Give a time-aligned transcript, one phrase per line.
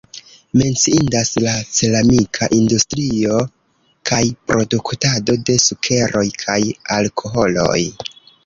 [0.59, 3.37] Menciindas la ceramika industrio
[4.13, 6.61] kaj produktado de sukeroj kaj
[7.01, 7.79] alkoholoj.